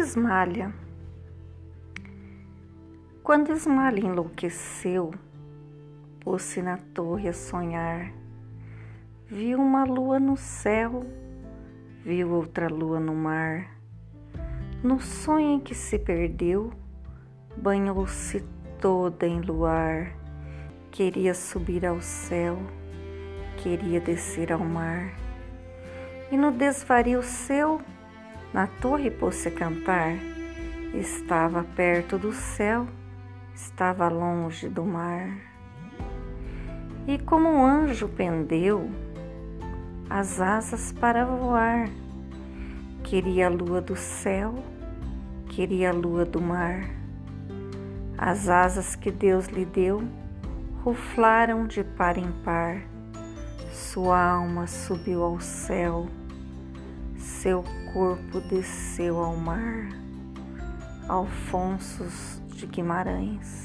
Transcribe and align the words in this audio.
Esmalha. 0.00 0.72
Quando 3.22 3.52
Esmalha 3.52 4.00
enlouqueceu, 4.00 5.10
pôs-se 6.20 6.62
na 6.62 6.78
torre 6.78 7.28
a 7.28 7.34
sonhar. 7.34 8.10
Viu 9.26 9.60
uma 9.60 9.84
lua 9.84 10.18
no 10.18 10.38
céu, 10.38 11.04
viu 12.02 12.30
outra 12.30 12.66
lua 12.66 12.98
no 12.98 13.14
mar. 13.14 13.76
No 14.82 14.98
sonho 15.00 15.50
em 15.50 15.60
que 15.60 15.74
se 15.74 15.98
perdeu, 15.98 16.72
banhou-se 17.54 18.42
toda 18.80 19.26
em 19.26 19.42
luar. 19.42 20.16
Queria 20.90 21.34
subir 21.34 21.84
ao 21.84 22.00
céu, 22.00 22.56
queria 23.58 24.00
descer 24.00 24.50
ao 24.50 24.60
mar. 24.60 25.14
E 26.32 26.38
no 26.38 26.50
desvario 26.50 27.22
seu, 27.22 27.82
na 28.52 28.66
torre 28.66 29.10
pôs-se 29.10 29.48
a 29.48 29.50
cantar. 29.50 30.14
Estava 30.92 31.64
perto 31.76 32.18
do 32.18 32.32
céu, 32.32 32.86
estava 33.54 34.08
longe 34.08 34.68
do 34.68 34.84
mar. 34.84 35.30
E 37.06 37.18
como 37.18 37.48
um 37.48 37.64
anjo 37.64 38.08
pendeu 38.08 38.90
as 40.08 40.40
asas 40.40 40.92
para 40.92 41.24
voar, 41.24 41.88
queria 43.04 43.46
a 43.46 43.50
lua 43.50 43.80
do 43.80 43.94
céu, 43.94 44.54
queria 45.48 45.90
a 45.90 45.92
lua 45.92 46.24
do 46.24 46.40
mar. 46.40 46.90
As 48.18 48.48
asas 48.48 48.96
que 48.96 49.10
Deus 49.10 49.46
lhe 49.46 49.64
deu 49.64 50.02
ruflaram 50.84 51.66
de 51.66 51.84
par 51.84 52.18
em 52.18 52.32
par, 52.44 52.82
sua 53.72 54.20
alma 54.20 54.66
subiu 54.66 55.22
ao 55.22 55.40
céu 55.40 56.08
seu 57.42 57.64
corpo 57.94 58.38
desceu 58.38 59.18
ao 59.18 59.34
mar. 59.34 59.88
Alfonso 61.08 62.04
de 62.48 62.66
Guimarães. 62.66 63.59